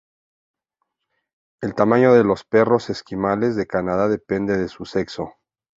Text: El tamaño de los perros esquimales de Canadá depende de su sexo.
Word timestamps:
El 1.61 1.75
tamaño 1.75 2.11
de 2.15 2.23
los 2.23 2.43
perros 2.43 2.89
esquimales 2.89 3.55
de 3.55 3.67
Canadá 3.67 4.07
depende 4.07 4.57
de 4.57 4.67
su 4.67 4.85
sexo. 4.85 5.35